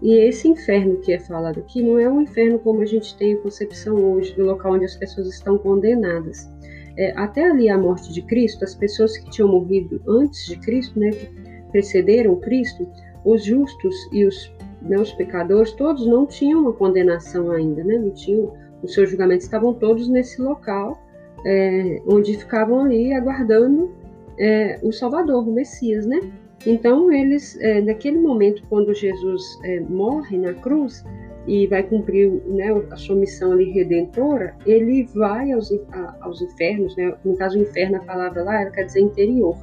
E 0.02 0.14
esse 0.14 0.48
inferno 0.48 0.98
que 0.98 1.14
é 1.14 1.20
falado 1.20 1.60
aqui 1.60 1.82
não 1.82 1.98
é 1.98 2.10
um 2.10 2.22
inferno 2.22 2.60
como 2.60 2.82
a 2.82 2.86
gente 2.86 3.16
tem 3.18 3.34
a 3.34 3.38
concepção 3.38 3.96
hoje, 3.96 4.36
do 4.36 4.46
local 4.46 4.74
onde 4.74 4.86
as 4.86 4.96
pessoas 4.96 5.28
estão 5.30 5.58
condenadas. 5.58 6.50
É, 6.98 7.12
até 7.18 7.50
ali 7.50 7.70
a 7.70 7.78
morte 7.78 8.14
de 8.14 8.22
Cristo, 8.22 8.64
as 8.64 8.76
pessoas 8.76 9.18
que 9.18 9.30
tinham 9.30 9.50
morrido 9.50 10.02
antes 10.08 10.46
de 10.46 10.58
Cristo, 10.58 11.00
né, 11.00 11.12
que 11.12 11.30
precederam 11.72 12.36
Cristo, 12.38 12.88
os 13.26 13.44
justos 13.44 13.96
e 14.12 14.26
os, 14.26 14.54
né, 14.82 14.98
os 14.98 15.12
pecadores, 15.14 15.72
todos 15.74 16.06
não 16.08 16.26
tinham 16.26 16.62
uma 16.62 16.74
condenação 16.74 17.52
ainda, 17.52 17.84
né, 17.84 17.98
não 17.98 18.12
tinham, 18.12 18.54
os 18.86 18.94
seus 18.94 19.10
julgamentos 19.10 19.46
estavam 19.46 19.74
todos 19.74 20.08
nesse 20.08 20.42
local, 20.42 20.98
é, 21.46 22.02
onde 22.08 22.38
ficavam 22.38 22.86
ali 22.86 23.14
aguardando 23.14 23.94
é, 24.40 24.80
o 24.82 24.92
Salvador, 24.92 25.48
o 25.48 25.52
Messias, 25.52 26.06
né? 26.06 26.20
Então, 26.66 27.12
eles, 27.12 27.60
é, 27.62 27.82
naquele 27.82 28.18
momento, 28.18 28.64
quando 28.70 28.94
Jesus 28.94 29.60
é, 29.64 29.80
morre 29.82 30.38
na 30.38 30.54
cruz 30.54 31.04
e 31.46 31.68
vai 31.68 31.84
cumprir 31.84 32.32
né, 32.48 32.72
a 32.90 32.96
sua 32.96 33.16
missão 33.16 33.52
ali 33.52 33.72
redentora, 33.72 34.56
ele 34.66 35.04
vai 35.14 35.52
aos, 35.52 35.72
a, 35.92 36.16
aos 36.22 36.42
infernos, 36.42 36.96
né? 36.96 37.14
no 37.24 37.36
caso, 37.36 37.60
inferno, 37.60 37.98
a 37.98 38.00
palavra 38.00 38.44
lá, 38.44 38.62
ela 38.62 38.72
quer 38.72 38.86
dizer 38.86 39.02
interior. 39.02 39.56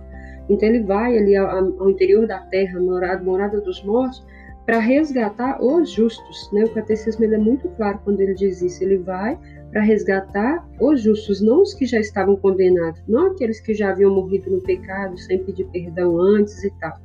Então, 0.49 0.69
ele 0.69 0.85
vai 0.85 1.17
ali 1.19 1.35
ao, 1.35 1.49
ao 1.81 1.91
interior 1.91 2.27
da 2.27 2.39
terra, 2.39 2.79
morada 2.79 3.61
dos 3.61 3.83
mortos, 3.83 4.25
para 4.67 4.79
resgatar 4.79 5.63
os 5.63 5.91
justos. 5.91 6.51
Né? 6.53 6.65
O 6.65 6.71
catecismo 6.75 7.25
é 7.25 7.39
muito 7.39 7.69
claro 7.71 8.01
quando 8.05 8.21
ele 8.21 8.35
diz 8.35 8.63
isso. 8.63 8.83
Ele 8.83 8.99
vai 8.99 9.39
para 9.71 9.81
resgatar 9.81 10.69
os 10.79 11.01
justos, 11.01 11.41
não 11.41 11.63
os 11.63 11.73
que 11.73 11.87
já 11.87 11.99
estavam 11.99 12.37
condenados, 12.37 13.03
não 13.09 13.29
aqueles 13.29 13.59
que 13.59 13.73
já 13.73 13.91
haviam 13.91 14.15
morrido 14.15 14.51
no 14.51 14.61
pecado 14.61 15.19
sem 15.19 15.43
pedir 15.43 15.65
perdão 15.73 16.21
antes 16.21 16.63
e 16.63 16.71
tal. 16.79 17.01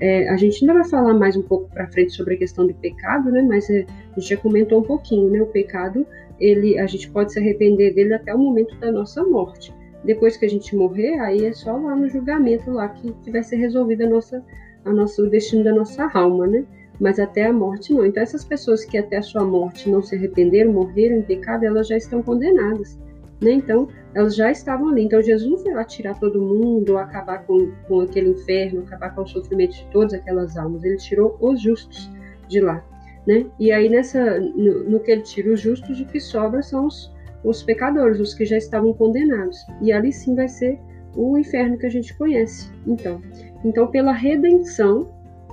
É, 0.00 0.28
a 0.28 0.36
gente 0.36 0.62
ainda 0.62 0.74
vai 0.74 0.88
falar 0.88 1.14
mais 1.14 1.36
um 1.36 1.42
pouco 1.42 1.68
para 1.70 1.88
frente 1.88 2.12
sobre 2.12 2.34
a 2.34 2.38
questão 2.38 2.66
do 2.66 2.74
pecado, 2.74 3.30
né? 3.30 3.42
Mas 3.42 3.68
é, 3.70 3.84
a 4.12 4.20
gente 4.20 4.30
já 4.30 4.36
comentou 4.36 4.80
um 4.80 4.82
pouquinho, 4.82 5.30
né? 5.30 5.40
O 5.42 5.46
pecado, 5.46 6.06
ele, 6.38 6.78
a 6.78 6.86
gente 6.86 7.10
pode 7.10 7.32
se 7.32 7.38
arrepender 7.38 7.94
dele 7.94 8.14
até 8.14 8.34
o 8.34 8.38
momento 8.38 8.76
da 8.78 8.92
nossa 8.92 9.24
morte. 9.24 9.74
Depois 10.04 10.36
que 10.36 10.46
a 10.46 10.48
gente 10.48 10.76
morrer, 10.76 11.18
aí 11.18 11.46
é 11.46 11.52
só 11.52 11.76
lá 11.76 11.96
no 11.96 12.08
julgamento 12.08 12.70
lá 12.70 12.88
que, 12.88 13.12
que 13.24 13.30
vai 13.30 13.42
ser 13.42 13.56
resolvido 13.56 14.04
a 14.04 14.08
nossa, 14.08 14.44
a 14.84 14.92
nossa, 14.92 15.22
o 15.22 15.28
destino 15.28 15.64
da 15.64 15.72
nossa 15.72 16.08
alma, 16.14 16.46
né? 16.46 16.64
Mas 17.00 17.18
até 17.18 17.46
a 17.46 17.52
morte 17.52 17.92
não. 17.92 18.04
Então, 18.04 18.22
essas 18.22 18.44
pessoas 18.44 18.84
que 18.84 18.98
até 18.98 19.18
a 19.18 19.22
sua 19.22 19.44
morte 19.44 19.88
não 19.88 20.02
se 20.02 20.16
arrependeram, 20.16 20.72
morreram 20.72 21.16
em 21.16 21.22
pecado, 21.22 21.64
elas 21.64 21.86
já 21.86 21.96
estão 21.96 22.22
condenadas. 22.22 22.98
Né? 23.40 23.52
Então, 23.52 23.88
elas 24.14 24.34
já 24.34 24.50
estavam 24.50 24.88
ali. 24.88 25.04
Então, 25.04 25.22
Jesus 25.22 25.48
não 25.50 25.58
foi 25.58 25.72
lá 25.72 25.84
tirar 25.84 26.18
todo 26.18 26.42
mundo, 26.42 26.98
acabar 26.98 27.44
com, 27.44 27.70
com 27.86 28.00
aquele 28.00 28.30
inferno, 28.30 28.80
acabar 28.80 29.14
com 29.14 29.22
o 29.22 29.26
sofrimento 29.26 29.76
de 29.76 29.86
todas 29.92 30.14
aquelas 30.14 30.56
almas. 30.56 30.82
Ele 30.82 30.96
tirou 30.96 31.36
os 31.40 31.60
justos 31.60 32.10
de 32.48 32.60
lá. 32.60 32.84
Né? 33.26 33.46
E 33.60 33.70
aí, 33.70 33.88
nessa, 33.88 34.40
no, 34.40 34.84
no 34.90 35.00
que 35.00 35.10
ele 35.10 35.22
tira 35.22 35.52
os 35.52 35.60
justos, 35.60 36.00
o 36.00 36.06
que 36.06 36.18
sobra 36.18 36.62
são 36.62 36.86
os, 36.86 37.12
os 37.44 37.62
pecadores, 37.62 38.18
os 38.18 38.34
que 38.34 38.44
já 38.44 38.56
estavam 38.56 38.92
condenados. 38.92 39.56
E 39.80 39.92
ali 39.92 40.12
sim 40.12 40.34
vai 40.34 40.48
ser 40.48 40.78
o 41.14 41.36
inferno 41.38 41.78
que 41.78 41.86
a 41.86 41.90
gente 41.90 42.16
conhece. 42.16 42.70
Então, 42.86 43.20
então 43.64 43.86
pela 43.86 44.12
redenção 44.12 45.08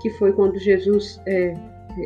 que 0.05 0.09
foi 0.11 0.31
quando 0.31 0.59
Jesus 0.59 1.19
é, 1.25 1.55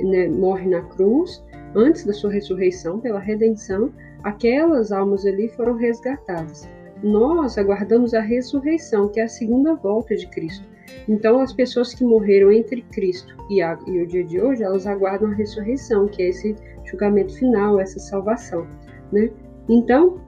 né, 0.06 0.30
morre 0.30 0.70
na 0.70 0.82
cruz, 0.84 1.44
antes 1.76 2.06
da 2.06 2.14
sua 2.14 2.32
ressurreição, 2.32 2.98
pela 2.98 3.20
redenção, 3.20 3.92
aquelas 4.24 4.94
almas 4.94 5.26
ali 5.26 5.50
foram 5.50 5.76
resgatadas. 5.76 6.66
Nós 7.04 7.58
aguardamos 7.58 8.14
a 8.14 8.22
ressurreição, 8.22 9.10
que 9.10 9.20
é 9.20 9.24
a 9.24 9.28
segunda 9.28 9.76
volta 9.76 10.16
de 10.16 10.26
Cristo. 10.28 10.66
Então, 11.10 11.42
as 11.42 11.52
pessoas 11.52 11.94
que 11.94 12.06
morreram 12.06 12.54
entre 12.54 12.84
Cristo 12.84 13.36
e, 13.50 13.62
a, 13.62 13.78
e 13.86 14.02
o 14.02 14.08
dia 14.08 14.24
de 14.24 14.40
hoje, 14.40 14.64
elas 14.64 14.88
aguardam 14.88 15.30
a 15.30 15.34
ressurreição, 15.34 16.08
que 16.08 16.24
é 16.24 16.30
esse 16.30 16.56
julgamento 16.86 17.38
final, 17.38 17.82
essa 17.82 18.00
salvação. 18.00 18.66
Né? 19.12 19.30
Então, 19.68 20.22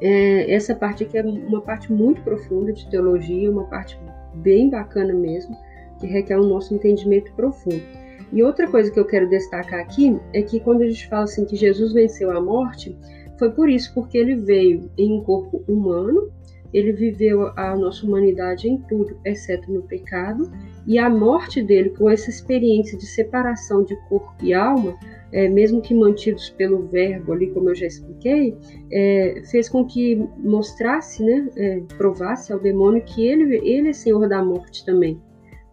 é, 0.00 0.52
essa 0.52 0.74
parte 0.74 1.04
aqui 1.04 1.16
é 1.16 1.22
uma 1.22 1.60
parte 1.60 1.92
muito 1.92 2.20
profunda 2.22 2.72
de 2.72 2.90
teologia, 2.90 3.48
uma 3.48 3.66
parte 3.66 3.96
bem 4.34 4.68
bacana 4.68 5.14
mesmo, 5.14 5.56
que 5.98 6.06
requer 6.06 6.38
o 6.38 6.46
nosso 6.46 6.74
entendimento 6.74 7.32
profundo. 7.34 7.82
E 8.32 8.42
outra 8.42 8.68
coisa 8.68 8.90
que 8.90 8.98
eu 8.98 9.04
quero 9.04 9.28
destacar 9.28 9.80
aqui 9.80 10.18
é 10.32 10.42
que 10.42 10.60
quando 10.60 10.82
a 10.82 10.88
gente 10.88 11.08
fala 11.08 11.24
assim 11.24 11.44
que 11.44 11.56
Jesus 11.56 11.92
venceu 11.92 12.30
a 12.36 12.40
morte, 12.40 12.96
foi 13.38 13.50
por 13.50 13.68
isso, 13.68 13.92
porque 13.94 14.18
ele 14.18 14.34
veio 14.34 14.90
em 14.98 15.12
um 15.12 15.22
corpo 15.22 15.62
humano, 15.68 16.30
ele 16.72 16.92
viveu 16.92 17.52
a 17.56 17.76
nossa 17.76 18.04
humanidade 18.04 18.68
em 18.68 18.78
tudo, 18.82 19.16
exceto 19.24 19.70
no 19.72 19.82
pecado, 19.82 20.50
e 20.86 20.98
a 20.98 21.08
morte 21.08 21.62
dele, 21.62 21.90
com 21.90 22.10
essa 22.10 22.28
experiência 22.28 22.98
de 22.98 23.06
separação 23.06 23.84
de 23.84 23.96
corpo 24.08 24.34
e 24.42 24.52
alma, 24.52 24.94
é, 25.32 25.48
mesmo 25.48 25.80
que 25.80 25.94
mantidos 25.94 26.50
pelo 26.50 26.86
verbo 26.86 27.32
ali, 27.32 27.48
como 27.50 27.70
eu 27.70 27.74
já 27.74 27.86
expliquei, 27.86 28.56
é, 28.90 29.42
fez 29.50 29.68
com 29.68 29.84
que 29.84 30.16
mostrasse, 30.38 31.22
né, 31.22 31.48
é, 31.56 31.80
provasse 31.96 32.52
ao 32.52 32.58
demônio 32.58 33.02
que 33.02 33.26
ele, 33.26 33.56
ele 33.66 33.88
é 33.88 33.92
senhor 33.92 34.28
da 34.28 34.42
morte 34.44 34.84
também 34.84 35.20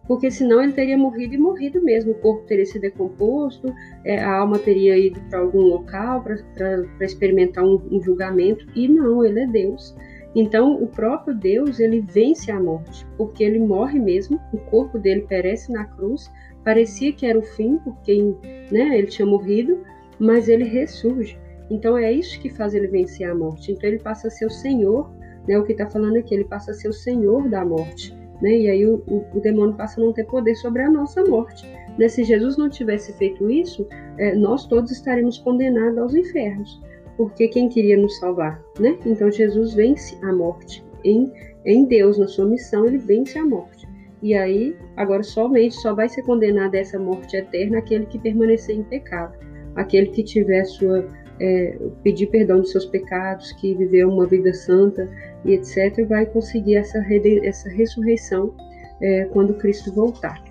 porque 0.06 0.30
senão 0.30 0.62
ele 0.62 0.72
teria 0.72 0.98
morrido 0.98 1.34
e 1.34 1.38
morrido 1.38 1.82
mesmo. 1.82 2.12
O 2.12 2.16
corpo 2.16 2.44
teria 2.46 2.66
se 2.66 2.78
decomposto, 2.78 3.74
é, 4.04 4.22
a 4.22 4.36
alma 4.36 4.58
teria 4.58 4.96
ido 4.96 5.20
para 5.30 5.38
algum 5.38 5.62
local 5.62 6.22
para 6.22 7.04
experimentar 7.04 7.64
um, 7.64 7.80
um, 7.90 8.02
julgamento, 8.02 8.66
e 8.74 8.86
não, 8.86 9.24
ele 9.24 9.40
é 9.40 9.46
Deus. 9.46 9.96
Então, 10.34 10.82
o 10.82 10.86
próprio 10.88 11.34
Deus, 11.34 11.78
ele 11.78 12.00
vence 12.00 12.50
a 12.50 12.60
morte, 12.60 13.06
porque 13.16 13.44
ele 13.44 13.58
morre 13.58 13.98
mesmo, 13.98 14.40
o 14.52 14.58
corpo 14.58 14.98
dele 14.98 15.24
perece 15.28 15.72
na 15.72 15.84
cruz, 15.84 16.30
parecia 16.64 17.12
que 17.12 17.24
era 17.24 17.38
o 17.38 17.42
fim, 17.42 17.78
porque 17.78 18.34
né, 18.70 18.98
ele 18.98 19.06
tinha 19.06 19.24
morrido, 19.24 19.78
mas 20.18 20.48
ele 20.48 20.64
ressurge. 20.64 21.38
Então, 21.70 21.96
é 21.96 22.12
isso 22.12 22.38
que 22.40 22.50
faz 22.50 22.74
ele 22.74 22.88
vencer 22.88 23.30
a 23.30 23.34
morte. 23.34 23.72
Então, 23.72 23.88
ele 23.88 24.00
passa 24.00 24.26
a 24.26 24.30
ser 24.30 24.46
o 24.46 24.50
Senhor, 24.50 25.10
né, 25.46 25.56
o 25.56 25.64
que 25.64 25.72
está 25.72 25.88
falando 25.88 26.16
aqui, 26.16 26.34
ele 26.34 26.44
passa 26.44 26.72
a 26.72 26.74
ser 26.74 26.88
o 26.88 26.92
Senhor 26.92 27.48
da 27.48 27.64
morte 27.64 28.23
né? 28.40 28.50
E 28.56 28.70
aí 28.70 28.86
o, 28.86 29.02
o, 29.06 29.24
o, 29.34 29.40
demônio 29.40 29.74
passa 29.74 30.00
a 30.00 30.04
não 30.04 30.12
ter 30.12 30.24
poder 30.24 30.54
sobre 30.56 30.82
a 30.82 30.90
nossa 30.90 31.24
morte. 31.24 31.66
Né? 31.98 32.08
Se 32.08 32.24
Jesus 32.24 32.56
não 32.56 32.68
tivesse 32.68 33.12
feito 33.14 33.50
isso, 33.50 33.86
é, 34.18 34.34
nós 34.34 34.66
todos 34.66 34.90
estaríamos 34.90 35.38
condenados 35.38 35.98
aos 35.98 36.14
infernos, 36.14 36.80
porque 37.16 37.48
quem 37.48 37.68
queria 37.68 37.96
nos 37.96 38.18
salvar, 38.18 38.60
né? 38.78 38.98
Então 39.06 39.30
Jesus 39.30 39.74
vence 39.74 40.18
a 40.22 40.32
morte 40.32 40.84
em, 41.04 41.30
em 41.64 41.84
Deus, 41.84 42.18
na 42.18 42.26
sua 42.26 42.46
missão, 42.46 42.86
ele 42.86 42.98
vence 42.98 43.38
a 43.38 43.44
morte. 43.44 43.86
E 44.22 44.34
aí, 44.34 44.74
agora 44.96 45.22
somente 45.22 45.74
só 45.74 45.94
vai 45.94 46.08
ser 46.08 46.22
condenado 46.22 46.74
a 46.74 46.78
essa 46.78 46.98
morte 46.98 47.36
eterna 47.36 47.78
aquele 47.78 48.06
que 48.06 48.18
permanecer 48.18 48.74
em 48.74 48.82
pecado, 48.82 49.38
aquele 49.76 50.06
que 50.06 50.24
tiver 50.24 50.64
sua 50.64 51.06
é, 51.40 51.78
pedir 52.02 52.26
perdão 52.26 52.60
dos 52.60 52.70
seus 52.70 52.86
pecados, 52.86 53.52
que 53.52 53.74
viveu 53.74 54.08
uma 54.08 54.26
vida 54.26 54.52
santa 54.52 55.08
e 55.44 55.52
etc., 55.52 56.06
vai 56.06 56.26
conseguir 56.26 56.76
essa, 56.76 56.98
essa 57.42 57.68
ressurreição 57.68 58.54
é, 59.00 59.24
quando 59.26 59.54
Cristo 59.54 59.92
voltar. 59.92 60.42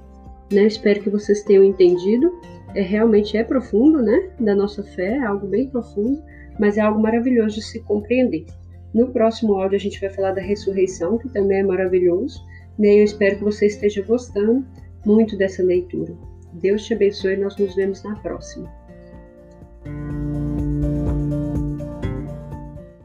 Né? 0.51 0.67
Espero 0.67 1.01
que 1.01 1.09
vocês 1.09 1.43
tenham 1.43 1.63
entendido. 1.63 2.31
É, 2.75 2.81
realmente 2.81 3.37
é 3.37 3.43
profundo, 3.43 4.01
né? 4.01 4.29
Da 4.39 4.55
nossa 4.55 4.83
fé, 4.83 5.17
é 5.17 5.25
algo 5.25 5.47
bem 5.47 5.69
profundo, 5.69 6.21
mas 6.59 6.77
é 6.77 6.81
algo 6.81 7.01
maravilhoso 7.01 7.55
de 7.55 7.63
se 7.63 7.79
compreender. 7.81 8.45
No 8.93 9.07
próximo 9.07 9.55
áudio 9.55 9.75
a 9.75 9.79
gente 9.79 9.99
vai 9.99 10.09
falar 10.09 10.31
da 10.31 10.41
ressurreição, 10.41 11.17
que 11.17 11.29
também 11.29 11.59
é 11.59 11.63
maravilhoso. 11.63 12.43
Né? 12.77 12.99
Eu 12.99 13.03
espero 13.03 13.37
que 13.37 13.43
você 13.43 13.67
esteja 13.67 14.03
gostando 14.03 14.65
muito 15.05 15.37
dessa 15.37 15.63
leitura. 15.63 16.13
Deus 16.53 16.85
te 16.85 16.93
abençoe 16.93 17.33
e 17.33 17.37
nós 17.37 17.57
nos 17.57 17.75
vemos 17.75 18.03
na 18.03 18.15
próxima. 18.17 18.71